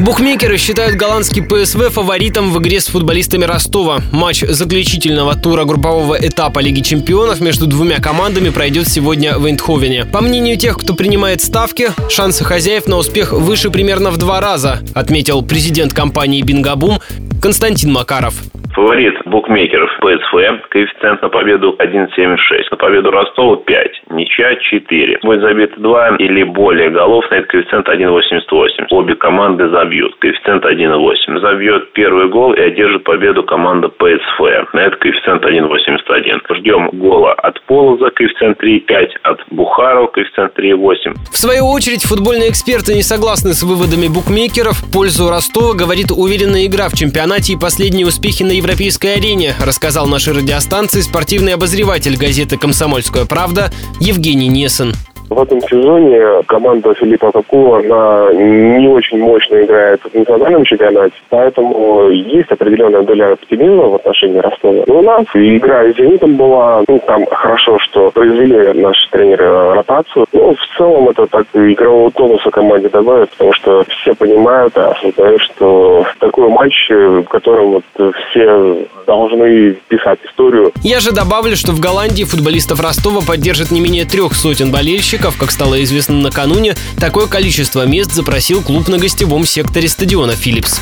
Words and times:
Букмекеры 0.00 0.56
считают 0.56 0.96
голландский 0.96 1.42
ПСВ 1.42 1.90
фаворитом 1.92 2.52
в 2.52 2.58
игре 2.58 2.80
с 2.80 2.88
футболистами 2.88 3.44
Ростова. 3.44 3.98
Матч 4.14 4.40
заключительного 4.40 5.34
тура 5.34 5.64
группового 5.64 6.16
этапа 6.18 6.60
Лиги 6.60 6.80
чемпионов 6.80 7.42
между 7.42 7.66
двумя 7.66 8.00
командами 8.00 8.48
пройдет 8.48 8.88
сегодня 8.88 9.36
в 9.36 9.44
Эйндховене. 9.44 10.06
По 10.10 10.22
мнению 10.22 10.56
тех, 10.56 10.78
кто 10.78 10.94
принимает 10.94 11.42
ставки, 11.42 11.88
шансы 12.08 12.44
хозяев 12.44 12.86
на 12.88 12.96
успех 12.96 13.34
выше 13.34 13.70
примерно 13.70 14.10
в 14.10 14.16
два 14.16 14.40
раза, 14.40 14.78
отметил 14.94 15.42
президент 15.42 15.92
компании 15.92 16.40
«Бингабум» 16.40 17.00
Константин 17.42 17.92
Макаров. 17.92 18.32
Фаворит 18.72 19.14
букмекеров 19.26 19.90
ПСВ, 20.00 20.68
коэффициент 20.70 21.20
на 21.20 21.28
победу 21.28 21.76
1,76, 21.78 22.36
на 22.70 22.76
победу 22.78 23.10
Ростова 23.10 23.56
5, 23.56 23.99
ничья 24.10 24.54
4. 24.54 25.18
Будет 25.22 25.40
забито 25.40 25.80
2 25.80 26.16
или 26.16 26.42
более 26.42 26.90
голов, 26.90 27.24
на 27.30 27.36
этот 27.36 27.50
коэффициент 27.50 27.88
1,88. 27.88 28.86
Обе 28.90 29.14
команды 29.14 29.68
забьют, 29.70 30.16
коэффициент 30.18 30.64
1,8. 30.64 31.40
Забьет 31.40 31.92
первый 31.92 32.28
гол 32.28 32.52
и 32.52 32.60
одержит 32.60 33.04
победу 33.04 33.42
команда 33.44 33.88
ПСВ, 33.88 34.72
на 34.72 34.80
этот 34.80 35.00
коэффициент 35.00 35.44
1,81. 35.44 36.56
Ждем 36.56 36.90
гола 36.92 37.32
от 37.32 37.60
Полоза, 37.62 38.10
коэффициент 38.10 38.62
3,5, 38.62 39.08
от 39.22 39.40
Бухарова, 39.50 40.06
коэффициент 40.08 40.58
3,8. 40.58 41.14
В 41.30 41.36
свою 41.36 41.66
очередь, 41.66 42.02
футбольные 42.04 42.50
эксперты 42.50 42.94
не 42.94 43.02
согласны 43.02 43.52
с 43.52 43.62
выводами 43.62 44.08
букмекеров. 44.08 44.82
В 44.82 44.92
пользу 44.92 45.28
Ростова 45.28 45.74
говорит 45.74 46.10
уверенная 46.10 46.66
игра 46.66 46.88
в 46.88 46.94
чемпионате 46.94 47.54
и 47.54 47.56
последние 47.56 48.06
успехи 48.06 48.42
на 48.42 48.52
европейской 48.52 49.14
арене, 49.14 49.54
рассказал 49.64 50.06
нашей 50.06 50.34
радиостанции 50.34 51.00
спортивный 51.00 51.54
обозреватель 51.54 52.16
газеты 52.16 52.58
«Комсомольская 52.58 53.24
правда» 53.26 53.70
Евгений 54.00 54.48
Несен. 54.48 54.94
В 55.30 55.40
этом 55.40 55.60
сезоне 55.60 56.42
команда 56.46 56.92
Филиппа 56.94 57.30
Кокула, 57.30 57.78
она 57.78 58.32
не 58.34 58.88
очень 58.88 59.18
мощно 59.18 59.62
играет 59.62 60.00
в 60.02 60.12
национальном 60.12 60.64
чемпионате, 60.64 61.14
поэтому 61.28 62.10
есть 62.10 62.50
определенная 62.50 63.02
доля 63.02 63.34
оптимизма 63.34 63.90
в 63.90 63.94
отношении 63.94 64.38
Ростова. 64.38 64.82
Но 64.88 64.98
у 64.98 65.02
нас 65.02 65.24
игра 65.34 65.84
с 65.84 65.96
«Зенитом» 65.96 66.34
была, 66.34 66.82
ну, 66.88 67.00
там 67.06 67.24
хорошо, 67.26 67.78
что 67.78 68.10
произвели 68.10 68.72
наши 68.80 69.08
тренеры 69.10 69.74
ротацию. 69.74 70.26
Но 70.32 70.52
в 70.52 70.76
целом 70.76 71.08
это 71.10 71.26
так 71.28 71.46
игрового 71.54 72.10
тонуса 72.10 72.50
команде 72.50 72.88
добавит, 72.88 73.30
потому 73.30 73.52
что 73.52 73.84
все 73.88 74.16
понимают, 74.16 74.76
осознают, 74.76 75.42
что 75.42 76.06
такой 76.18 76.48
матч, 76.48 76.74
в 76.90 77.22
котором 77.24 77.70
вот 77.70 77.84
все 78.30 78.84
должны 79.06 79.76
писать 79.86 80.18
историю. 80.28 80.72
Я 80.82 80.98
же 80.98 81.12
добавлю, 81.12 81.54
что 81.54 81.70
в 81.70 81.78
Голландии 81.78 82.24
футболистов 82.24 82.80
Ростова 82.80 83.20
поддержит 83.24 83.70
не 83.70 83.80
менее 83.80 84.04
трех 84.04 84.34
сотен 84.34 84.72
болельщиков, 84.72 85.19
болельщиков, 85.20 85.36
как 85.36 85.50
стало 85.50 85.82
известно 85.84 86.16
накануне, 86.16 86.76
такое 86.98 87.26
количество 87.26 87.86
мест 87.86 88.12
запросил 88.12 88.62
клуб 88.62 88.88
на 88.88 88.98
гостевом 88.98 89.46
секторе 89.46 89.88
стадиона 89.88 90.34
«Филлипс». 90.34 90.80